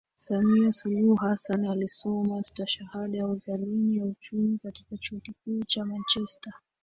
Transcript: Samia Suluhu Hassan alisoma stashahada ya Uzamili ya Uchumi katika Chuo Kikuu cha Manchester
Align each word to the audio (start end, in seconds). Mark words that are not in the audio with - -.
Samia 0.15 0.71
Suluhu 0.71 1.15
Hassan 1.15 1.65
alisoma 1.65 2.43
stashahada 2.43 3.17
ya 3.17 3.27
Uzamili 3.27 3.97
ya 3.97 4.05
Uchumi 4.05 4.57
katika 4.63 4.97
Chuo 4.97 5.19
Kikuu 5.19 5.63
cha 5.63 5.85
Manchester 5.85 6.53